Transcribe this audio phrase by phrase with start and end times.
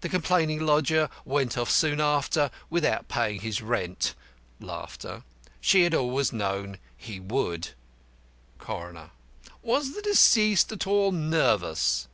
[0.00, 4.14] The complaining lodger went off soon after without paying his rent.
[5.60, 7.64] She had always known he would.
[8.58, 9.10] The CORONER:
[9.60, 12.08] Was deceased at all nervous?